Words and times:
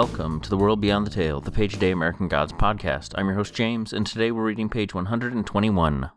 Welcome 0.00 0.40
to 0.40 0.48
the 0.48 0.56
World 0.56 0.80
Beyond 0.80 1.06
the 1.06 1.10
Tale, 1.10 1.42
the 1.42 1.50
Page 1.50 1.74
a 1.74 1.76
Day 1.76 1.90
American 1.90 2.26
Gods 2.26 2.54
podcast. 2.54 3.12
I'm 3.16 3.26
your 3.26 3.34
host, 3.34 3.52
James, 3.52 3.92
and 3.92 4.06
today 4.06 4.30
we're 4.30 4.46
reading 4.46 4.70
page 4.70 4.94
121. 4.94 6.10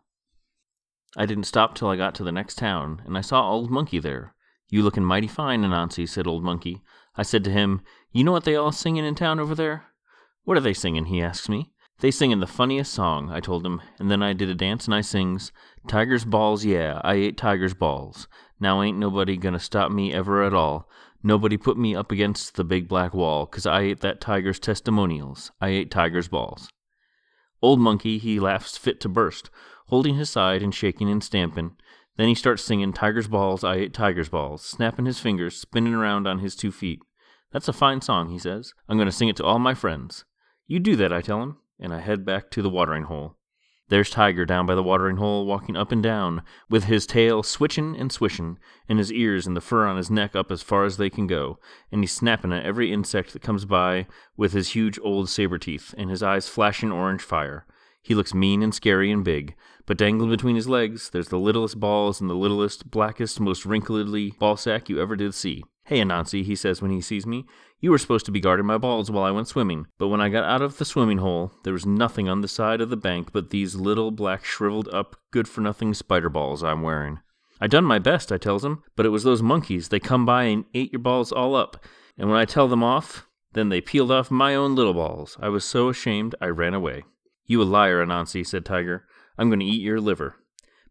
I 1.18 1.26
didn't 1.26 1.44
stop 1.44 1.74
till 1.74 1.88
I 1.88 1.96
got 1.96 2.14
to 2.14 2.24
the 2.24 2.32
next 2.32 2.56
town, 2.56 3.02
and 3.04 3.14
I 3.18 3.20
saw 3.20 3.46
Old 3.46 3.70
Monkey 3.70 3.98
there. 3.98 4.34
You 4.70 4.82
looking 4.82 5.04
mighty 5.04 5.26
fine, 5.26 5.64
Anansi, 5.64 6.08
said 6.08 6.26
Old 6.26 6.42
Monkey. 6.42 6.80
I 7.14 7.24
said 7.24 7.44
to 7.44 7.50
him, 7.50 7.82
You 8.10 8.24
know 8.24 8.32
what 8.32 8.44
they 8.44 8.56
all 8.56 8.72
singing 8.72 9.04
in 9.04 9.16
town 9.16 9.38
over 9.38 9.54
there? 9.54 9.84
What 10.44 10.56
are 10.56 10.62
they 10.62 10.72
singing? 10.72 11.04
he 11.04 11.20
asks 11.20 11.50
me. 11.50 11.70
They 12.00 12.10
singin' 12.10 12.40
the 12.40 12.46
funniest 12.46 12.90
song, 12.90 13.30
I 13.30 13.40
told 13.40 13.66
him, 13.66 13.82
and 13.98 14.10
then 14.10 14.22
I 14.22 14.32
did 14.32 14.48
a 14.48 14.54
dance 14.54 14.86
and 14.86 14.94
I 14.94 15.02
sings, 15.02 15.52
Tiger's 15.86 16.24
balls, 16.24 16.64
yeah, 16.64 17.02
I 17.04 17.16
ate 17.16 17.36
tiger's 17.36 17.74
balls. 17.74 18.28
Now 18.58 18.80
ain't 18.80 18.96
nobody 18.96 19.36
gonna 19.36 19.60
stop 19.60 19.92
me 19.92 20.14
ever 20.14 20.42
at 20.42 20.54
all. 20.54 20.88
Nobody 21.26 21.56
put 21.56 21.78
me 21.78 21.96
up 21.96 22.12
against 22.12 22.54
the 22.54 22.64
big 22.64 22.86
black 22.86 23.14
wall, 23.14 23.46
cause 23.46 23.64
I 23.64 23.80
ate 23.80 24.00
that 24.00 24.20
tiger's 24.20 24.58
testimonials. 24.58 25.50
I 25.60 25.68
ate 25.68 25.90
tiger's 25.90 26.28
balls. 26.28 26.68
Old 27.62 27.80
monkey, 27.80 28.18
he 28.18 28.38
laughs 28.38 28.76
fit 28.76 29.00
to 29.00 29.08
burst, 29.08 29.48
holding 29.86 30.16
his 30.16 30.28
side 30.28 30.62
and 30.62 30.74
shaking 30.74 31.08
and 31.08 31.24
stamping. 31.24 31.76
Then 32.16 32.28
he 32.28 32.34
starts 32.34 32.62
singing 32.62 32.92
Tiger's 32.92 33.26
Balls, 33.26 33.64
I 33.64 33.76
Ate 33.76 33.94
Tiger's 33.94 34.28
Balls, 34.28 34.62
snapping 34.62 35.06
his 35.06 35.18
fingers, 35.18 35.56
spinning 35.56 35.94
around 35.94 36.28
on 36.28 36.38
his 36.38 36.54
two 36.54 36.70
feet. 36.70 37.00
That's 37.52 37.68
a 37.68 37.72
fine 37.72 38.02
song, 38.02 38.28
he 38.28 38.38
says. 38.38 38.72
I'm 38.88 38.96
going 38.96 39.06
to 39.06 39.12
sing 39.12 39.28
it 39.28 39.36
to 39.36 39.44
all 39.44 39.58
my 39.58 39.74
friends. 39.74 40.24
You 40.66 40.78
do 40.78 40.94
that, 40.96 41.12
I 41.12 41.22
tell 41.22 41.42
him, 41.42 41.56
and 41.80 41.92
I 41.92 42.00
head 42.00 42.24
back 42.24 42.50
to 42.50 42.62
the 42.62 42.70
watering 42.70 43.04
hole. 43.04 43.36
There's 43.88 44.08
Tiger 44.08 44.46
down 44.46 44.64
by 44.64 44.74
the 44.74 44.82
watering 44.82 45.18
hole, 45.18 45.44
walking 45.44 45.76
up 45.76 45.92
and 45.92 46.02
down, 46.02 46.42
with 46.70 46.84
his 46.84 47.06
tail 47.06 47.42
switching 47.42 47.94
and 47.96 48.10
swishing, 48.10 48.58
and 48.88 48.98
his 48.98 49.12
ears 49.12 49.46
and 49.46 49.54
the 49.54 49.60
fur 49.60 49.86
on 49.86 49.98
his 49.98 50.10
neck 50.10 50.34
up 50.34 50.50
as 50.50 50.62
far 50.62 50.84
as 50.84 50.96
they 50.96 51.10
can 51.10 51.26
go, 51.26 51.58
and 51.92 52.02
he's 52.02 52.12
snapping 52.12 52.52
at 52.52 52.64
every 52.64 52.90
insect 52.90 53.34
that 53.34 53.42
comes 53.42 53.66
by 53.66 54.06
with 54.38 54.52
his 54.52 54.70
huge 54.70 54.98
old 55.02 55.28
saber 55.28 55.58
teeth, 55.58 55.94
and 55.98 56.08
his 56.08 56.22
eyes 56.22 56.48
flashing 56.48 56.90
orange 56.90 57.20
fire. 57.20 57.66
He 58.02 58.14
looks 58.14 58.32
mean 58.32 58.62
and 58.62 58.74
scary 58.74 59.10
and 59.10 59.22
big, 59.22 59.54
but 59.84 59.98
dangling 59.98 60.30
between 60.30 60.56
his 60.56 60.68
legs, 60.68 61.10
there's 61.10 61.28
the 61.28 61.38
littlest 61.38 61.78
balls 61.78 62.22
and 62.22 62.30
the 62.30 62.34
littlest, 62.34 62.90
blackest, 62.90 63.38
most 63.38 63.64
wrinkledly 63.64 64.38
ball 64.38 64.56
sack 64.56 64.88
you 64.88 65.00
ever 65.00 65.14
did 65.14 65.34
see. 65.34 65.62
Hey, 65.86 66.00
Anansi, 66.00 66.44
he 66.44 66.56
says 66.56 66.80
when 66.80 66.90
he 66.90 67.02
sees 67.02 67.26
me, 67.26 67.44
you 67.78 67.90
were 67.90 67.98
supposed 67.98 68.24
to 68.24 68.32
be 68.32 68.40
guarding 68.40 68.64
my 68.64 68.78
balls 68.78 69.10
while 69.10 69.24
I 69.24 69.30
went 69.30 69.48
swimming, 69.48 69.86
but 69.98 70.08
when 70.08 70.20
I 70.20 70.30
got 70.30 70.44
out 70.44 70.62
of 70.62 70.78
the 70.78 70.84
swimming 70.86 71.18
hole, 71.18 71.52
there 71.62 71.74
was 71.74 71.84
nothing 71.84 72.26
on 72.26 72.40
the 72.40 72.48
side 72.48 72.80
of 72.80 72.88
the 72.88 72.96
bank 72.96 73.32
but 73.32 73.50
these 73.50 73.74
little 73.74 74.10
black 74.10 74.46
shriveled 74.46 74.88
up, 74.94 75.16
good 75.30 75.46
for 75.46 75.60
nothing 75.60 75.92
spider 75.92 76.30
balls 76.30 76.64
I'm 76.64 76.80
wearing. 76.80 77.20
I 77.60 77.66
done 77.66 77.84
my 77.84 77.98
best, 77.98 78.32
I 78.32 78.38
tells 78.38 78.64
him, 78.64 78.82
but 78.96 79.04
it 79.04 79.10
was 79.10 79.24
those 79.24 79.42
monkeys. 79.42 79.90
They 79.90 80.00
come 80.00 80.24
by 80.24 80.44
and 80.44 80.64
ate 80.72 80.92
your 80.92 81.00
balls 81.00 81.32
all 81.32 81.54
up, 81.54 81.84
and 82.16 82.30
when 82.30 82.38
I 82.38 82.46
tell 82.46 82.66
them 82.66 82.82
off, 82.82 83.26
then 83.52 83.68
they 83.68 83.82
peeled 83.82 84.10
off 84.10 84.30
my 84.30 84.54
own 84.54 84.74
little 84.74 84.94
balls. 84.94 85.36
I 85.38 85.50
was 85.50 85.66
so 85.66 85.90
ashamed 85.90 86.34
I 86.40 86.46
ran 86.46 86.72
away. 86.72 87.04
You 87.44 87.60
a 87.60 87.64
liar, 87.64 88.04
Anansi, 88.04 88.46
said 88.46 88.64
Tiger. 88.64 89.06
I'm 89.36 89.50
going 89.50 89.60
to 89.60 89.66
eat 89.66 89.82
your 89.82 90.00
liver. 90.00 90.36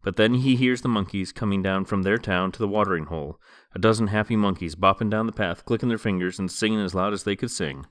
But 0.04 0.18
then 0.18 0.36
he 0.36 0.56
hears 0.58 0.82
the 0.82 0.90
monkeys 0.90 1.32
coming 1.32 1.64
down 1.64 1.86
from 1.86 2.04
their 2.04 2.18
town 2.18 2.52
to 2.52 2.60
the 2.60 2.68
watering 2.68 3.06
hole, 3.06 3.40
a 3.74 3.80
dozen 3.80 4.08
happy 4.08 4.36
monkeys 4.36 4.76
bopping 4.76 5.10
down 5.10 5.26
the 5.26 5.32
path, 5.32 5.66
clicking 5.66 5.90
their 5.90 5.98
fingers, 5.98 6.38
and 6.38 6.52
singing 6.52 6.82
as 6.82 6.94
loud 6.94 7.14
as 7.14 7.24
they 7.24 7.38
could 7.38 7.52
sing. 7.52 7.86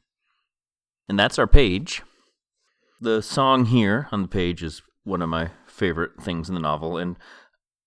And 1.08 1.18
that's 1.18 1.38
our 1.38 1.46
page. 1.46 2.02
The 3.00 3.22
song 3.22 3.64
here 3.64 4.08
on 4.12 4.22
the 4.22 4.28
page 4.28 4.62
is 4.62 4.82
one 5.04 5.22
of 5.22 5.28
my 5.28 5.50
favorite 5.66 6.22
things 6.22 6.48
in 6.48 6.54
the 6.54 6.60
novel, 6.60 6.98
and 6.98 7.16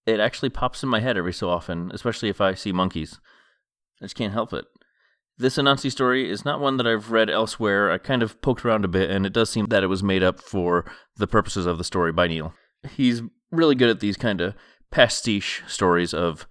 it 0.05 0.19
actually 0.19 0.49
pops 0.49 0.83
in 0.83 0.89
my 0.89 0.99
head 0.99 1.17
every 1.17 1.33
so 1.33 1.49
often, 1.49 1.91
especially 1.93 2.29
if 2.29 2.41
I 2.41 2.55
see 2.55 2.71
monkeys. 2.71 3.19
I 4.01 4.05
just 4.05 4.15
can't 4.15 4.33
help 4.33 4.53
it. 4.53 4.65
This 5.37 5.57
Anansi 5.57 5.91
story 5.91 6.29
is 6.29 6.45
not 6.45 6.59
one 6.59 6.77
that 6.77 6.87
I've 6.87 7.11
read 7.11 7.29
elsewhere. 7.29 7.91
I 7.91 7.97
kind 7.97 8.23
of 8.23 8.41
poked 8.41 8.65
around 8.65 8.85
a 8.85 8.89
bit, 8.89 9.09
and 9.09 9.25
it 9.25 9.33
does 9.33 9.49
seem 9.49 9.67
that 9.67 9.83
it 9.83 9.87
was 9.87 10.01
made 10.01 10.23
up 10.23 10.39
for 10.41 10.85
the 11.17 11.27
purposes 11.27 11.65
of 11.65 11.77
the 11.77 11.83
story 11.83 12.11
by 12.11 12.27
Neil. 12.27 12.53
He's 12.89 13.21
really 13.55 13.75
good 13.75 13.89
at 13.89 13.99
these 13.99 14.17
kind 14.17 14.41
of 14.41 14.55
pastiche 14.91 15.63
stories 15.67 16.13
of, 16.13 16.47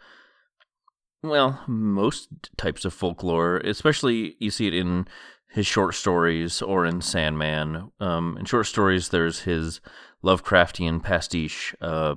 well, 1.23 1.63
most 1.67 2.29
types 2.57 2.85
of 2.85 2.93
folklore, 2.93 3.59
especially 3.59 4.37
you 4.39 4.51
see 4.51 4.67
it 4.67 4.75
in 4.75 5.07
his 5.49 5.67
short 5.67 5.95
stories 5.95 6.61
or 6.61 6.85
in 6.85 7.01
Sandman. 7.01 7.91
Um, 8.01 8.37
in 8.39 8.45
short 8.45 8.67
stories, 8.67 9.11
there's 9.11 9.41
his 9.41 9.81
Lovecraftian 10.25 11.03
pastiche, 11.03 11.75
uh, 11.81 12.17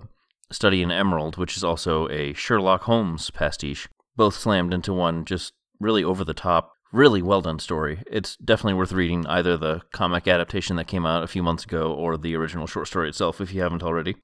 Study 0.51 0.81
in 0.81 0.91
Emerald, 0.91 1.37
which 1.37 1.57
is 1.57 1.63
also 1.63 2.07
a 2.09 2.33
Sherlock 2.33 2.83
Holmes 2.83 3.29
pastiche, 3.31 3.89
both 4.15 4.33
slammed 4.33 4.73
into 4.73 4.93
one 4.93 5.25
just 5.25 5.53
really 5.79 6.03
over 6.03 6.23
the 6.23 6.33
top, 6.33 6.71
really 6.93 7.21
well 7.21 7.41
done 7.41 7.59
story. 7.59 8.01
It's 8.09 8.37
definitely 8.37 8.75
worth 8.75 8.93
reading 8.93 9.27
either 9.27 9.57
the 9.57 9.81
comic 9.91 10.27
adaptation 10.27 10.77
that 10.77 10.87
came 10.87 11.05
out 11.05 11.23
a 11.23 11.27
few 11.27 11.43
months 11.43 11.65
ago 11.65 11.91
or 11.93 12.17
the 12.17 12.35
original 12.35 12.65
short 12.65 12.87
story 12.87 13.09
itself 13.09 13.41
if 13.41 13.53
you 13.53 13.61
haven't 13.61 13.83
already. 13.83 14.15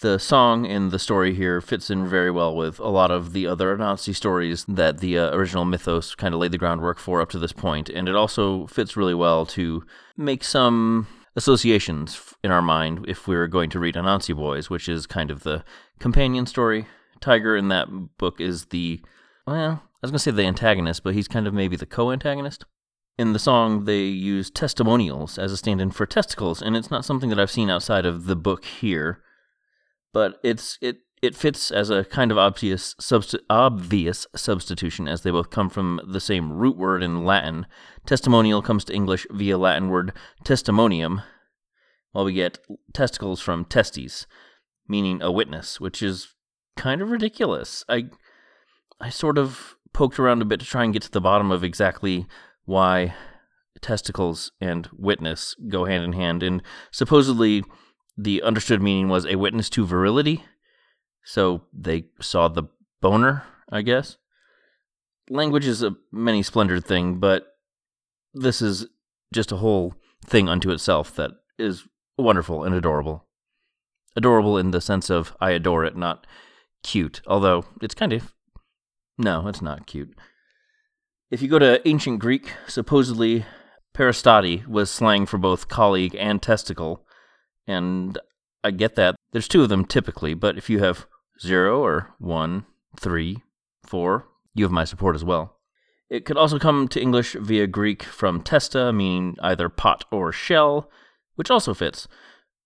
The 0.00 0.18
song 0.18 0.64
in 0.64 0.88
the 0.88 0.98
story 0.98 1.34
here 1.34 1.60
fits 1.60 1.90
in 1.90 2.06
very 2.06 2.30
well 2.30 2.56
with 2.56 2.78
a 2.78 2.88
lot 2.88 3.10
of 3.10 3.34
the 3.34 3.46
other 3.46 3.76
Anansi 3.76 4.14
stories 4.14 4.64
that 4.66 5.00
the 5.00 5.18
uh, 5.18 5.36
original 5.36 5.66
mythos 5.66 6.14
kind 6.14 6.32
of 6.32 6.40
laid 6.40 6.52
the 6.52 6.58
groundwork 6.58 6.98
for 6.98 7.20
up 7.20 7.28
to 7.30 7.38
this 7.38 7.52
point, 7.52 7.90
and 7.90 8.08
it 8.08 8.16
also 8.16 8.66
fits 8.68 8.96
really 8.96 9.12
well 9.12 9.44
to 9.44 9.84
make 10.16 10.42
some 10.42 11.06
associations 11.36 12.34
in 12.42 12.50
our 12.50 12.62
mind 12.62 13.04
if 13.08 13.28
we 13.28 13.36
are 13.36 13.46
going 13.46 13.68
to 13.68 13.78
read 13.78 13.94
Anansi 13.94 14.34
Boys, 14.34 14.70
which 14.70 14.88
is 14.88 15.06
kind 15.06 15.30
of 15.30 15.42
the 15.42 15.64
companion 15.98 16.46
story. 16.46 16.86
Tiger 17.20 17.54
in 17.54 17.68
that 17.68 18.16
book 18.16 18.40
is 18.40 18.66
the, 18.66 19.02
well, 19.46 19.82
I 19.82 19.98
was 20.00 20.10
going 20.10 20.18
to 20.18 20.18
say 20.18 20.30
the 20.30 20.44
antagonist, 20.44 21.04
but 21.04 21.12
he's 21.12 21.28
kind 21.28 21.46
of 21.46 21.52
maybe 21.52 21.76
the 21.76 21.84
co 21.84 22.10
antagonist. 22.10 22.64
In 23.18 23.34
the 23.34 23.38
song, 23.38 23.84
they 23.84 24.04
use 24.04 24.50
testimonials 24.50 25.36
as 25.36 25.52
a 25.52 25.58
stand 25.58 25.82
in 25.82 25.90
for 25.90 26.06
testicles, 26.06 26.62
and 26.62 26.74
it's 26.74 26.90
not 26.90 27.04
something 27.04 27.28
that 27.28 27.38
I've 27.38 27.50
seen 27.50 27.68
outside 27.68 28.06
of 28.06 28.24
the 28.24 28.36
book 28.36 28.64
here, 28.64 29.20
but 30.12 30.38
it's 30.42 30.78
it 30.80 30.98
it 31.22 31.36
fits 31.36 31.70
as 31.70 31.90
a 31.90 32.04
kind 32.04 32.30
of 32.30 32.38
obvious 32.38 32.94
subst- 32.94 33.40
obvious 33.50 34.26
substitution 34.34 35.06
as 35.06 35.22
they 35.22 35.30
both 35.30 35.50
come 35.50 35.68
from 35.68 36.00
the 36.06 36.20
same 36.20 36.52
root 36.52 36.76
word 36.76 37.02
in 37.02 37.24
Latin. 37.24 37.66
Testimonial 38.06 38.62
comes 38.62 38.84
to 38.84 38.94
English 38.94 39.26
via 39.30 39.58
Latin 39.58 39.90
word 39.90 40.12
testimonium, 40.44 41.20
while 42.12 42.24
we 42.24 42.32
get 42.32 42.58
testicles 42.94 43.40
from 43.40 43.64
testes, 43.66 44.26
meaning 44.88 45.20
a 45.20 45.30
witness, 45.30 45.78
which 45.78 46.02
is 46.02 46.28
kind 46.76 47.02
of 47.02 47.10
ridiculous. 47.10 47.84
I 47.88 48.06
I 49.00 49.10
sort 49.10 49.36
of 49.36 49.76
poked 49.92 50.18
around 50.18 50.40
a 50.40 50.46
bit 50.46 50.60
to 50.60 50.66
try 50.66 50.84
and 50.84 50.92
get 50.92 51.02
to 51.02 51.10
the 51.10 51.20
bottom 51.20 51.50
of 51.50 51.64
exactly 51.64 52.26
why 52.64 53.14
testicles 53.80 54.52
and 54.60 54.88
witness 54.92 55.54
go 55.68 55.84
hand 55.84 56.04
in 56.04 56.12
hand. 56.12 56.42
And 56.42 56.62
supposedly, 56.90 57.64
the 58.16 58.42
understood 58.42 58.82
meaning 58.82 59.08
was 59.08 59.26
a 59.26 59.36
witness 59.36 59.70
to 59.70 59.86
virility. 59.86 60.44
So 61.24 61.62
they 61.72 62.06
saw 62.20 62.48
the 62.48 62.64
boner, 63.00 63.44
I 63.70 63.82
guess. 63.82 64.16
Language 65.28 65.66
is 65.66 65.82
a 65.82 65.96
many 66.10 66.42
splendored 66.42 66.84
thing, 66.84 67.18
but 67.20 67.46
this 68.34 68.60
is 68.60 68.86
just 69.32 69.52
a 69.52 69.56
whole 69.56 69.94
thing 70.24 70.48
unto 70.48 70.70
itself 70.70 71.14
that 71.16 71.32
is 71.58 71.84
wonderful 72.18 72.64
and 72.64 72.74
adorable. 72.74 73.26
Adorable 74.16 74.58
in 74.58 74.72
the 74.72 74.80
sense 74.80 75.08
of 75.08 75.36
I 75.40 75.50
adore 75.50 75.84
it, 75.84 75.96
not 75.96 76.26
cute, 76.82 77.20
although 77.26 77.64
it's 77.80 77.94
kind 77.94 78.12
of 78.12 78.32
no, 79.18 79.46
it's 79.48 79.60
not 79.60 79.86
cute. 79.86 80.14
If 81.30 81.42
you 81.42 81.48
go 81.48 81.58
to 81.58 81.86
ancient 81.86 82.20
Greek, 82.20 82.54
supposedly 82.66 83.44
peristati 83.94 84.66
was 84.66 84.90
slang 84.90 85.26
for 85.26 85.36
both 85.36 85.68
colleague 85.68 86.16
and 86.18 86.40
testicle, 86.40 87.04
and 87.66 88.18
I 88.62 88.70
get 88.70 88.94
that. 88.96 89.16
There's 89.32 89.48
two 89.48 89.62
of 89.62 89.68
them 89.68 89.84
typically, 89.84 90.34
but 90.34 90.58
if 90.58 90.68
you 90.68 90.80
have 90.80 91.06
zero 91.40 91.82
or 91.82 92.14
one, 92.18 92.66
three, 92.98 93.42
four, 93.84 94.26
you 94.54 94.64
have 94.64 94.72
my 94.72 94.84
support 94.84 95.14
as 95.14 95.24
well. 95.24 95.56
It 96.08 96.24
could 96.24 96.36
also 96.36 96.58
come 96.58 96.88
to 96.88 97.00
English 97.00 97.36
via 97.38 97.66
Greek 97.66 98.02
from 98.02 98.42
testa, 98.42 98.92
meaning 98.92 99.36
either 99.40 99.68
pot 99.68 100.04
or 100.10 100.32
shell, 100.32 100.90
which 101.36 101.50
also 101.50 101.72
fits. 101.72 102.08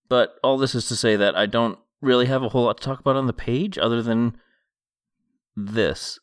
But 0.09 0.35
all 0.43 0.57
this 0.57 0.73
is 0.75 0.87
to 0.87 0.95
say 0.95 1.15
that 1.15 1.35
I 1.35 1.45
don't 1.45 1.77
really 2.01 2.25
have 2.25 2.43
a 2.43 2.49
whole 2.49 2.65
lot 2.65 2.77
to 2.77 2.83
talk 2.83 2.99
about 2.99 3.15
on 3.15 3.27
the 3.27 3.33
page 3.33 3.77
other 3.77 4.01
than 4.01 4.37
this 5.55 6.19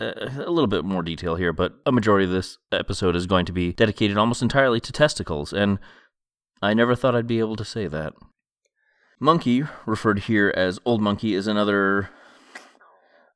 uh, 0.00 0.12
a 0.16 0.50
little 0.50 0.66
bit 0.66 0.84
more 0.84 1.02
detail 1.02 1.36
here, 1.36 1.52
but 1.52 1.74
a 1.86 1.92
majority 1.92 2.24
of 2.24 2.32
this 2.32 2.58
episode 2.72 3.14
is 3.14 3.26
going 3.26 3.46
to 3.46 3.52
be 3.52 3.72
dedicated 3.72 4.16
almost 4.16 4.42
entirely 4.42 4.80
to 4.80 4.92
testicles, 4.92 5.52
and 5.52 5.78
I 6.62 6.74
never 6.74 6.94
thought 6.94 7.16
I'd 7.16 7.26
be 7.26 7.40
able 7.40 7.56
to 7.56 7.64
say 7.64 7.88
that. 7.88 8.14
Monkey, 9.18 9.64
referred 9.84 10.20
here 10.20 10.52
as 10.56 10.78
Old 10.84 11.02
Monkey, 11.02 11.34
is 11.34 11.46
another. 11.46 12.10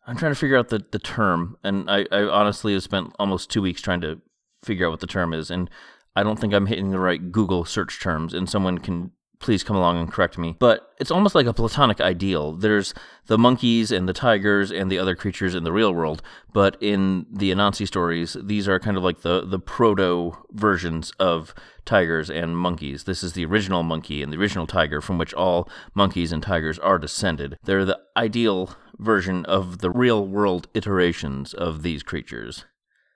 I'm 0.07 0.17
trying 0.17 0.33
to 0.33 0.39
figure 0.39 0.57
out 0.57 0.69
the, 0.69 0.85
the 0.91 1.01
term, 1.01 1.57
and 1.65 1.91
I, 1.91 2.07
I 2.13 2.23
honestly 2.23 2.73
have 2.75 2.85
spent 2.85 3.15
almost 3.19 3.51
two 3.51 3.61
weeks 3.61 3.81
trying 3.81 4.01
to 4.03 4.21
figure 4.65 4.87
out 4.87 4.91
what 4.91 5.01
the 5.01 5.07
term 5.09 5.35
is, 5.35 5.51
and 5.51 5.69
I 6.15 6.23
don't 6.23 6.39
think 6.39 6.55
I'm 6.55 6.67
hitting 6.67 6.91
the 6.91 7.01
right 7.01 7.33
Google 7.33 7.65
search 7.65 8.01
terms, 8.01 8.33
and 8.33 8.49
someone 8.49 8.79
can 8.79 9.11
please 9.39 9.63
come 9.63 9.77
along 9.77 9.99
and 9.99 10.11
correct 10.11 10.39
me. 10.39 10.57
But 10.59 10.93
it's 10.99 11.11
almost 11.11 11.35
like 11.35 11.47
a 11.47 11.53
platonic 11.53 12.01
ideal. 12.01 12.53
There's 12.53 12.95
the 13.27 13.39
monkeys 13.39 13.93
and 13.93 14.09
the 14.09 14.13
tigers 14.13 14.71
and 14.71 14.91
the 14.91 14.99
other 14.99 15.15
creatures 15.15 15.55
in 15.55 15.65
the 15.65 15.73
real 15.73 15.93
world, 15.93 16.23
but 16.53 16.77
in 16.81 17.27
the 17.31 17.51
Anansi 17.51 17.87
stories, 17.87 18.37
these 18.43 18.69
are 18.69 18.81
kind 18.81 18.97
of 18.97 19.03
like 19.03 19.21
the, 19.21 19.47
the 19.47 19.59
proto 19.59 20.37
versions 20.53 21.13
of 21.19 21.55
tigers 21.85 22.31
and 22.31 22.57
monkeys. 22.57 23.05
This 23.05 23.23
is 23.23 23.35
the 23.35 23.45
original 23.45 23.83
monkey 23.83 24.23
and 24.23 24.33
the 24.33 24.39
original 24.39 24.67
tiger 24.67 25.01
from 25.01 25.19
which 25.19 25.35
all 25.35 25.69
monkeys 25.95 26.33
and 26.33 26.43
tigers 26.43 26.79
are 26.79 26.99
descended. 26.99 27.59
They're 27.65 27.85
the 27.85 28.01
ideal 28.17 28.75
version 28.99 29.45
of 29.45 29.79
the 29.79 29.91
real 29.91 30.27
world 30.27 30.69
iterations 30.75 31.53
of 31.53 31.83
these 31.83 32.03
creatures. 32.03 32.65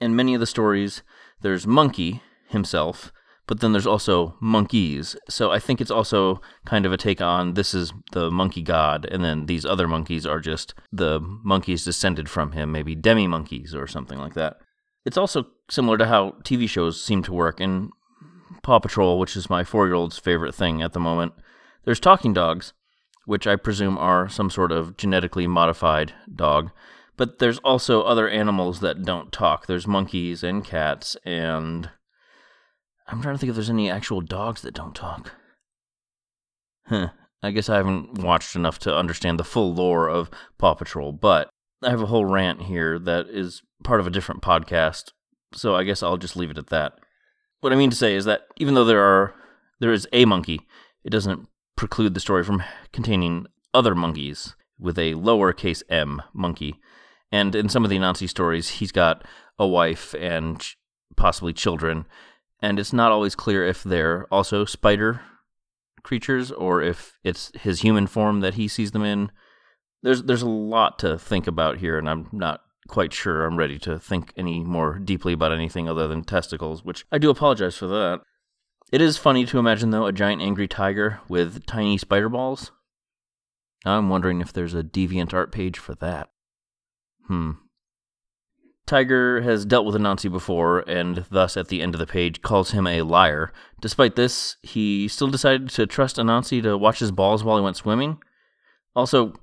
In 0.01 0.17
many 0.17 0.35
of 0.35 0.41
the 0.41 0.47
stories, 0.47 1.03
there's 1.41 1.67
Monkey 1.67 2.23
himself 2.49 3.13
but 3.51 3.59
then 3.59 3.73
there's 3.73 3.87
also 3.87 4.37
monkeys. 4.39 5.17
So 5.29 5.51
I 5.51 5.59
think 5.59 5.81
it's 5.81 5.91
also 5.91 6.41
kind 6.67 6.87
of 6.87 6.93
a 6.93 6.97
take 6.97 7.21
on 7.21 7.55
this 7.55 7.75
is 7.75 7.93
the 8.13 8.31
monkey 8.31 8.63
god, 8.63 9.05
and 9.11 9.25
then 9.25 9.47
these 9.47 9.67
other 9.67 9.89
monkeys 9.89 10.25
are 10.25 10.39
just 10.39 10.73
the 10.93 11.19
monkeys 11.21 11.85
descended 11.85 12.31
from 12.31 12.53
him, 12.53 12.71
maybe 12.71 12.95
demi 12.95 13.27
monkeys 13.27 13.75
or 13.75 13.89
something 13.89 14.19
like 14.19 14.35
that. 14.35 14.59
It's 15.05 15.17
also 15.17 15.47
similar 15.69 15.99
to 15.99 16.07
how 16.07 16.37
TV 16.45 16.69
shows 16.69 17.03
seem 17.03 17.25
to 17.25 17.33
work. 17.33 17.61
In 17.61 17.91
Paw 18.63 18.79
Patrol, 18.79 19.19
which 19.19 19.35
is 19.35 19.51
my 19.51 19.65
four 19.65 19.87
year 19.87 19.97
old's 19.97 20.17
favorite 20.17 20.55
thing 20.55 20.81
at 20.81 20.93
the 20.93 21.01
moment, 21.01 21.33
there's 21.85 21.99
talking 21.99 22.33
dogs, 22.33 22.73
which 23.27 23.49
I 23.49 23.57
presume 23.57 23.99
are 23.99 24.29
some 24.29 24.51
sort 24.51 24.71
of 24.71 24.97
genetically 24.97 25.49
modified 25.49 26.13
dog. 26.33 26.71
But 27.17 27.41
there's 27.41 27.59
also 27.59 28.03
other 28.03 28.29
animals 28.29 28.79
that 28.79 29.03
don't 29.03 29.33
talk. 29.33 29.67
There's 29.67 29.89
monkeys 29.89 30.45
and 30.45 30.65
cats 30.65 31.17
and 31.25 31.91
I'm 33.11 33.21
trying 33.21 33.35
to 33.35 33.39
think 33.39 33.51
if 33.51 33.57
there's 33.57 33.71
any 33.71 33.91
actual 33.91 34.21
dogs 34.21 34.63
that 34.63 34.75
don't 34.75 34.95
talk. 34.95 35.33
Huh. 36.87 37.11
I 37.43 37.51
guess 37.51 37.69
I 37.69 37.77
haven't 37.77 38.19
watched 38.19 38.55
enough 38.55 38.79
to 38.81 38.95
understand 38.95 39.39
the 39.39 39.45
full 39.45 39.75
lore 39.75 40.09
of 40.09 40.31
Paw 40.59 40.75
Patrol, 40.75 41.13
but 41.13 41.49
I 41.83 41.91
have 41.91 42.03
a 42.03 42.07
whole 42.07 42.27
rant 42.27 42.63
here 42.63 42.99
that 42.99 43.29
is 43.29 43.63
part 43.83 44.01
of 44.01 44.07
a 44.07 44.11
different 44.11 44.43
podcast, 44.43 45.13
so 45.55 45.75
I 45.75 45.85
guess 45.85 46.03
I'll 46.03 46.19
just 46.19 46.37
leave 46.37 46.51
it 46.51 46.59
at 46.59 46.67
that. 46.67 46.99
What 47.61 47.73
I 47.73 47.77
mean 47.77 47.91
to 47.91 47.97
say 47.97 48.15
is 48.15 48.27
that 48.27 48.43
even 48.59 48.75
though 48.75 48.85
there 48.85 49.03
are 49.03 49.35
there 49.81 49.93
is 49.93 50.07
a 50.13 50.27
monkey, 50.27 50.61
it 51.05 51.11
doesn't 51.11 51.49
preclude 51.77 52.13
the 52.13 52.21
story 52.21 52.45
from 52.45 52.63
containing 52.93 53.47
other 53.73 53.95
monkeys 53.95 54.55
with 54.79 54.99
a 54.99 55.15
lowercase 55.15 55.83
m 55.89 56.23
monkey. 56.35 56.79
And 57.33 57.55
in 57.55 57.69
some 57.69 57.85
of 57.85 57.91
the 57.91 57.97
Anansi 57.97 58.29
stories, 58.29 58.69
he's 58.69 58.93
got 58.93 59.25
a 59.59 59.67
wife 59.67 60.15
and 60.19 60.63
possibly 61.17 61.53
children, 61.53 62.07
and 62.63 62.79
it's 62.79 62.93
not 62.93 63.13
always 63.13 63.35
clear 63.35 63.67
if 63.67 63.83
they're 63.83 64.27
also 64.31 64.65
spider 64.65 65.21
creatures 66.03 66.51
or 66.51 66.83
if 66.83 67.19
it's 67.25 67.53
his 67.61 67.81
human 67.81 68.07
form 68.07 68.41
that 68.41 68.55
he 68.55 68.69
sees 68.69 68.93
them 68.93 69.05
in. 69.05 69.31
There's 70.03 70.23
there's 70.23 70.43
a 70.43 70.49
lot 70.49 70.99
to 71.01 71.19
think 71.19 71.47
about 71.47 71.79
here, 71.79 71.99
and 71.99 72.09
I'm 72.09 72.29
not 72.33 72.63
quite 72.89 73.13
sure 73.13 73.45
I'm 73.45 73.57
ready 73.57 73.79
to 73.81 73.99
think 73.99 74.33
any 74.37 74.61
more 74.61 74.99
deeply 74.99 75.33
about 75.33 75.53
anything 75.53 75.89
other 75.89 76.09
than 76.09 76.25
testicles, 76.25 76.85
which 76.85 77.05
I 77.13 77.19
do 77.19 77.31
apologize 77.31 77.77
for 77.77 77.87
that. 77.89 78.21
It 78.91 79.01
is 79.01 79.17
funny 79.17 79.47
to 79.47 79.59
imagine 79.59 79.91
though 79.91 80.07
a 80.07 80.13
giant 80.13 80.43
angry 80.43 80.67
tiger 80.67 81.21
with 81.29 81.67
tiny 81.67 81.99
spider 81.99 82.29
balls. 82.29 82.73
I'm 83.85 84.09
wondering 84.09 84.41
if 84.41 84.53
there's 84.53 84.75
a 84.75 84.83
deviant 84.83 85.33
art 85.33 85.53
page 85.53 85.79
for 85.79 85.95
that. 85.97 86.31
Hmm. 87.29 87.53
Tiger 88.91 89.43
has 89.43 89.65
dealt 89.65 89.87
with 89.87 89.95
Anansi 89.95 90.29
before, 90.29 90.81
and 90.81 91.25
thus 91.31 91.57
at 91.57 91.69
the 91.69 91.81
end 91.81 91.95
of 91.95 92.01
the 92.01 92.09
page 92.09 92.43
calls 92.43 92.73
him 92.73 92.89
a 92.89 93.03
liar. 93.03 93.53
Despite 93.81 94.17
this, 94.17 94.57
he 94.63 95.07
still 95.07 95.29
decided 95.29 95.69
to 95.69 95.87
trust 95.87 96.17
Anansi 96.17 96.61
to 96.65 96.77
watch 96.77 96.99
his 96.99 97.13
balls 97.13 97.45
while 97.45 97.57
he 97.57 97.63
went 97.63 97.77
swimming. 97.77 98.19
Also, 98.97 99.35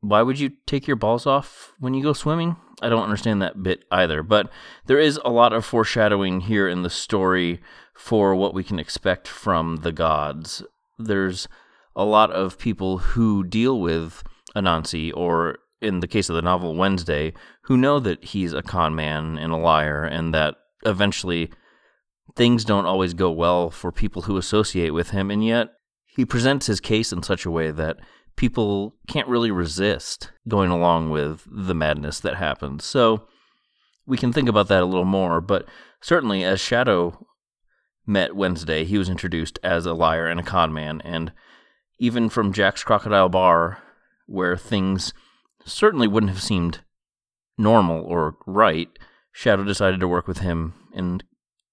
why 0.00 0.22
would 0.22 0.38
you 0.40 0.52
take 0.64 0.86
your 0.86 0.96
balls 0.96 1.26
off 1.26 1.74
when 1.80 1.92
you 1.92 2.02
go 2.02 2.14
swimming? 2.14 2.56
I 2.80 2.88
don't 2.88 3.02
understand 3.02 3.42
that 3.42 3.62
bit 3.62 3.84
either, 3.90 4.22
but 4.22 4.50
there 4.86 4.98
is 4.98 5.20
a 5.22 5.30
lot 5.30 5.52
of 5.52 5.66
foreshadowing 5.66 6.40
here 6.40 6.66
in 6.66 6.80
the 6.80 6.88
story 6.88 7.60
for 7.92 8.34
what 8.34 8.54
we 8.54 8.64
can 8.64 8.78
expect 8.78 9.28
from 9.28 9.80
the 9.82 9.92
gods. 9.92 10.62
There's 10.98 11.46
a 11.94 12.06
lot 12.06 12.30
of 12.30 12.58
people 12.58 12.96
who 12.96 13.44
deal 13.44 13.78
with 13.78 14.22
Anansi 14.56 15.12
or 15.14 15.58
in 15.80 16.00
the 16.00 16.08
case 16.08 16.28
of 16.28 16.36
the 16.36 16.42
novel 16.42 16.74
Wednesday, 16.74 17.32
who 17.62 17.76
know 17.76 17.98
that 18.00 18.24
he's 18.24 18.52
a 18.52 18.62
con 18.62 18.94
man 18.94 19.38
and 19.38 19.52
a 19.52 19.56
liar, 19.56 20.04
and 20.04 20.34
that 20.34 20.56
eventually 20.84 21.50
things 22.36 22.64
don't 22.64 22.86
always 22.86 23.14
go 23.14 23.30
well 23.30 23.70
for 23.70 23.90
people 23.90 24.22
who 24.22 24.36
associate 24.36 24.90
with 24.90 25.10
him, 25.10 25.30
and 25.30 25.44
yet 25.44 25.68
he 26.06 26.24
presents 26.24 26.66
his 26.66 26.80
case 26.80 27.12
in 27.12 27.22
such 27.22 27.44
a 27.44 27.50
way 27.50 27.70
that 27.70 27.96
people 28.36 28.94
can't 29.06 29.28
really 29.28 29.50
resist 29.50 30.30
going 30.48 30.70
along 30.70 31.10
with 31.10 31.46
the 31.50 31.74
madness 31.74 32.20
that 32.20 32.36
happens. 32.36 32.84
So 32.84 33.26
we 34.06 34.16
can 34.16 34.32
think 34.32 34.48
about 34.48 34.68
that 34.68 34.82
a 34.82 34.86
little 34.86 35.04
more, 35.04 35.40
but 35.40 35.66
certainly 36.00 36.44
as 36.44 36.60
Shadow 36.60 37.26
met 38.06 38.34
Wednesday, 38.34 38.84
he 38.84 38.98
was 38.98 39.08
introduced 39.08 39.58
as 39.62 39.86
a 39.86 39.94
liar 39.94 40.26
and 40.26 40.40
a 40.40 40.44
con 40.44 40.72
man, 40.72 41.00
and 41.02 41.32
even 41.98 42.28
from 42.28 42.52
Jack's 42.52 42.82
Crocodile 42.82 43.28
Bar, 43.28 43.78
where 44.26 44.56
things 44.56 45.12
certainly 45.64 46.08
wouldn't 46.08 46.32
have 46.32 46.42
seemed 46.42 46.80
normal 47.58 48.02
or 48.04 48.36
right, 48.46 48.88
Shadow 49.32 49.64
decided 49.64 50.00
to 50.00 50.08
work 50.08 50.26
with 50.26 50.38
him 50.38 50.74
and 50.94 51.22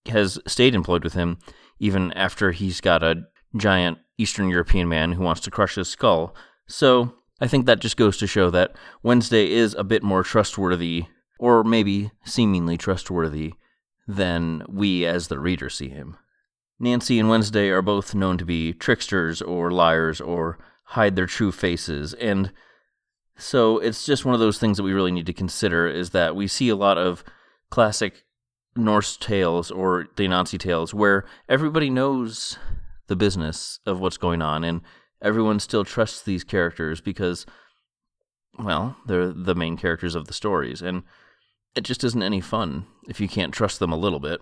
has 0.07 0.39
stayed 0.47 0.75
employed 0.75 1.03
with 1.03 1.13
him 1.13 1.37
even 1.79 2.11
after 2.13 2.51
he's 2.51 2.81
got 2.81 3.03
a 3.03 3.23
giant 3.55 3.97
Eastern 4.17 4.49
European 4.49 4.87
man 4.89 5.13
who 5.13 5.23
wants 5.23 5.41
to 5.41 5.51
crush 5.51 5.75
his 5.75 5.87
skull. 5.87 6.35
So 6.67 7.13
I 7.39 7.47
think 7.47 7.65
that 7.65 7.79
just 7.79 7.97
goes 7.97 8.17
to 8.17 8.27
show 8.27 8.49
that 8.49 8.75
Wednesday 9.03 9.51
is 9.51 9.73
a 9.75 9.83
bit 9.83 10.03
more 10.03 10.23
trustworthy, 10.23 11.05
or 11.39 11.63
maybe 11.63 12.11
seemingly 12.25 12.77
trustworthy, 12.77 13.53
than 14.07 14.63
we 14.67 15.05
as 15.05 15.27
the 15.27 15.39
reader 15.39 15.69
see 15.69 15.89
him. 15.89 16.17
Nancy 16.79 17.19
and 17.19 17.29
Wednesday 17.29 17.69
are 17.69 17.81
both 17.81 18.15
known 18.15 18.37
to 18.37 18.45
be 18.45 18.73
tricksters 18.73 19.41
or 19.41 19.71
liars 19.71 20.21
or 20.21 20.57
hide 20.85 21.15
their 21.15 21.25
true 21.25 21.51
faces, 21.51 22.13
and 22.15 22.51
so 23.37 23.77
it's 23.77 24.05
just 24.05 24.25
one 24.25 24.33
of 24.33 24.39
those 24.39 24.57
things 24.57 24.77
that 24.77 24.83
we 24.83 24.93
really 24.93 25.11
need 25.11 25.25
to 25.27 25.33
consider 25.33 25.87
is 25.87 26.11
that 26.11 26.35
we 26.35 26.47
see 26.47 26.69
a 26.69 26.75
lot 26.75 26.97
of 26.97 27.23
classic 27.69 28.23
Norse 28.75 29.17
tales 29.17 29.71
or 29.71 30.07
the 30.15 30.27
Anansi 30.27 30.59
tales 30.59 30.93
where 30.93 31.25
everybody 31.49 31.89
knows 31.89 32.57
the 33.07 33.15
business 33.15 33.79
of 33.85 33.99
what's 33.99 34.17
going 34.17 34.41
on 34.41 34.63
and 34.63 34.81
everyone 35.21 35.59
still 35.59 35.83
trusts 35.83 36.21
these 36.21 36.43
characters 36.43 37.01
because 37.01 37.45
well, 38.59 38.97
they're 39.05 39.31
the 39.31 39.55
main 39.55 39.77
characters 39.77 40.15
of 40.15 40.27
the 40.27 40.33
stories 40.33 40.81
and 40.81 41.03
it 41.75 41.81
just 41.81 42.03
isn't 42.03 42.23
any 42.23 42.41
fun 42.41 42.85
if 43.07 43.19
you 43.19 43.27
can't 43.27 43.53
trust 43.53 43.79
them 43.79 43.91
a 43.91 43.97
little 43.97 44.19
bit. 44.19 44.41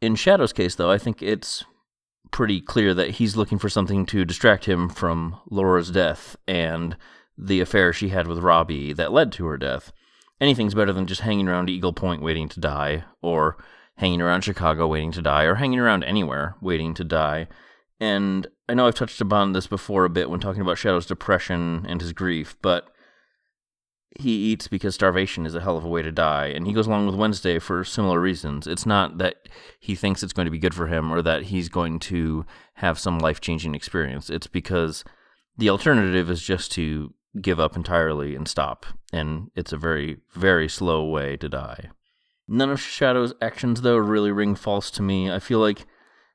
In 0.00 0.14
Shadow's 0.14 0.52
case 0.52 0.74
though, 0.74 0.90
I 0.90 0.98
think 0.98 1.22
it's 1.22 1.64
pretty 2.30 2.60
clear 2.60 2.94
that 2.94 3.12
he's 3.12 3.36
looking 3.36 3.58
for 3.58 3.68
something 3.68 4.06
to 4.06 4.24
distract 4.24 4.64
him 4.64 4.88
from 4.88 5.40
Laura's 5.50 5.90
death 5.90 6.36
and 6.46 6.96
the 7.42 7.60
affair 7.60 7.92
she 7.92 8.10
had 8.10 8.26
with 8.26 8.38
Robbie 8.38 8.92
that 8.92 9.12
led 9.12 9.32
to 9.32 9.46
her 9.46 9.56
death. 9.56 9.92
Anything's 10.40 10.74
better 10.74 10.92
than 10.92 11.06
just 11.06 11.22
hanging 11.22 11.48
around 11.48 11.70
Eagle 11.70 11.92
Point 11.92 12.22
waiting 12.22 12.48
to 12.48 12.60
die, 12.60 13.04
or 13.22 13.56
hanging 13.96 14.20
around 14.20 14.42
Chicago 14.42 14.86
waiting 14.86 15.12
to 15.12 15.22
die, 15.22 15.44
or 15.44 15.56
hanging 15.56 15.78
around 15.78 16.04
anywhere 16.04 16.56
waiting 16.60 16.94
to 16.94 17.04
die. 17.04 17.48
And 17.98 18.46
I 18.68 18.74
know 18.74 18.86
I've 18.86 18.94
touched 18.94 19.20
upon 19.20 19.52
this 19.52 19.66
before 19.66 20.04
a 20.04 20.10
bit 20.10 20.30
when 20.30 20.40
talking 20.40 20.62
about 20.62 20.78
Shadow's 20.78 21.06
depression 21.06 21.84
and 21.88 22.00
his 22.00 22.12
grief, 22.12 22.56
but 22.62 22.88
he 24.18 24.30
eats 24.30 24.66
because 24.66 24.94
starvation 24.94 25.46
is 25.46 25.54
a 25.54 25.60
hell 25.60 25.76
of 25.76 25.84
a 25.84 25.88
way 25.88 26.02
to 26.02 26.10
die, 26.10 26.46
and 26.46 26.66
he 26.66 26.72
goes 26.72 26.86
along 26.86 27.06
with 27.06 27.14
Wednesday 27.14 27.58
for 27.58 27.84
similar 27.84 28.20
reasons. 28.20 28.66
It's 28.66 28.86
not 28.86 29.18
that 29.18 29.48
he 29.78 29.94
thinks 29.94 30.22
it's 30.22 30.32
going 30.32 30.46
to 30.46 30.50
be 30.50 30.58
good 30.58 30.74
for 30.74 30.86
him 30.86 31.12
or 31.12 31.22
that 31.22 31.44
he's 31.44 31.68
going 31.68 31.98
to 32.00 32.44
have 32.74 32.98
some 32.98 33.18
life 33.18 33.40
changing 33.40 33.74
experience. 33.74 34.30
It's 34.30 34.46
because 34.46 35.04
the 35.56 35.70
alternative 35.70 36.30
is 36.30 36.42
just 36.42 36.72
to 36.72 37.12
give 37.40 37.60
up 37.60 37.76
entirely 37.76 38.34
and 38.34 38.48
stop, 38.48 38.86
and 39.12 39.50
it's 39.54 39.72
a 39.72 39.76
very, 39.76 40.18
very 40.34 40.68
slow 40.68 41.04
way 41.04 41.36
to 41.36 41.48
die. 41.48 41.90
None 42.48 42.70
of 42.70 42.80
Shadow's 42.80 43.32
actions, 43.40 43.82
though, 43.82 43.96
really 43.96 44.32
ring 44.32 44.56
false 44.56 44.90
to 44.92 45.02
me. 45.02 45.30
I 45.30 45.38
feel 45.38 45.60
like 45.60 45.86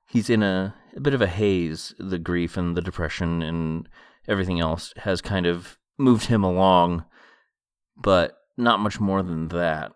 he's 0.07 0.29
in 0.29 0.41
a, 0.43 0.73
a 0.95 1.01
bit 1.01 1.13
of 1.13 1.21
a 1.21 1.27
haze. 1.27 1.93
The 1.99 2.19
grief 2.19 2.55
and 2.55 2.77
the 2.77 2.81
depression 2.81 3.41
and 3.41 3.89
everything 4.27 4.59
else 4.59 4.93
has 4.97 5.21
kind 5.21 5.45
of 5.45 5.77
moved 5.97 6.27
him 6.27 6.43
along, 6.43 7.03
but 7.97 8.37
not 8.55 8.79
much 8.79 8.99
more 8.99 9.21
than 9.21 9.49
that. 9.49 9.91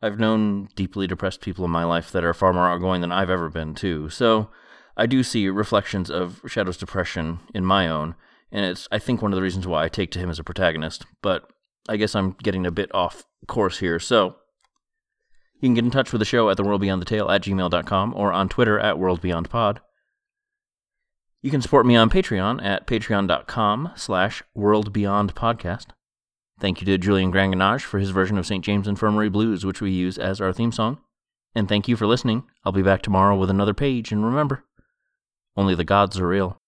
I've 0.00 0.20
known 0.20 0.68
deeply 0.76 1.06
depressed 1.06 1.40
people 1.40 1.64
in 1.64 1.70
my 1.70 1.84
life 1.84 2.12
that 2.12 2.24
are 2.24 2.32
far 2.32 2.52
more 2.52 2.68
outgoing 2.68 3.00
than 3.00 3.12
I've 3.12 3.28
ever 3.28 3.48
been, 3.48 3.74
too. 3.74 4.08
So 4.08 4.50
I 4.96 5.06
do 5.06 5.22
see 5.22 5.48
reflections 5.48 6.10
of 6.10 6.40
Shadow's 6.46 6.76
depression 6.76 7.40
in 7.52 7.64
my 7.64 7.88
own, 7.88 8.14
and 8.52 8.64
it's 8.64 8.88
I 8.90 8.98
think 8.98 9.22
one 9.22 9.32
of 9.32 9.36
the 9.36 9.42
reasons 9.42 9.66
why 9.66 9.84
I 9.84 9.88
take 9.88 10.10
to 10.12 10.18
him 10.18 10.30
as 10.30 10.38
a 10.38 10.44
protagonist. 10.44 11.06
But 11.22 11.50
I 11.88 11.96
guess 11.96 12.14
I'm 12.14 12.32
getting 12.42 12.66
a 12.66 12.70
bit 12.70 12.94
off 12.94 13.24
course 13.46 13.78
here. 13.78 13.98
So 13.98 14.36
you 15.54 15.68
can 15.68 15.74
get 15.74 15.84
in 15.84 15.90
touch 15.90 16.12
with 16.12 16.20
the 16.20 16.26
show 16.26 16.50
at 16.50 16.56
the 16.56 16.64
world 16.64 16.80
beyond 16.80 17.00
the 17.02 17.06
tale 17.06 17.30
at 17.30 17.42
gmail.com 17.42 18.14
or 18.14 18.32
on 18.32 18.48
Twitter 18.48 18.78
at 18.78 18.96
worldbeyondpod. 18.96 19.78
You 21.42 21.50
can 21.50 21.62
support 21.62 21.86
me 21.86 21.96
on 21.96 22.10
Patreon 22.10 22.62
at 22.62 22.86
patreon.com 22.86 23.92
slash 23.96 24.42
worldbeyondpodcast. 24.56 25.86
Thank 26.58 26.80
you 26.80 26.84
to 26.86 26.98
Julian 26.98 27.30
Granganage 27.30 27.84
for 27.84 27.98
his 27.98 28.10
version 28.10 28.36
of 28.36 28.46
St. 28.46 28.62
James 28.62 28.86
Infirmary 28.86 29.30
Blues, 29.30 29.64
which 29.64 29.80
we 29.80 29.90
use 29.90 30.18
as 30.18 30.42
our 30.42 30.52
theme 30.52 30.72
song. 30.72 30.98
And 31.54 31.66
thank 31.66 31.88
you 31.88 31.96
for 31.96 32.06
listening. 32.06 32.44
I'll 32.64 32.72
be 32.72 32.82
back 32.82 33.00
tomorrow 33.00 33.36
with 33.36 33.48
another 33.48 33.72
page, 33.72 34.12
and 34.12 34.24
remember, 34.24 34.64
only 35.56 35.74
the 35.74 35.84
gods 35.84 36.20
are 36.20 36.28
real. 36.28 36.59